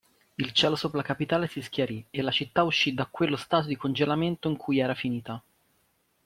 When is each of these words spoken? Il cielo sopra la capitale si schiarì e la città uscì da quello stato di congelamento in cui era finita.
Il 0.39 0.51
cielo 0.53 0.75
sopra 0.75 0.97
la 0.97 1.03
capitale 1.03 1.47
si 1.47 1.61
schiarì 1.61 2.03
e 2.09 2.23
la 2.23 2.31
città 2.31 2.63
uscì 2.63 2.95
da 2.95 3.05
quello 3.05 3.35
stato 3.35 3.67
di 3.67 3.75
congelamento 3.77 4.49
in 4.49 4.57
cui 4.57 4.79
era 4.79 4.95
finita. 4.95 5.39